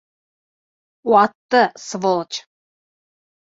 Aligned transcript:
Ватты, 1.11 1.63
сволочь! 1.85 2.39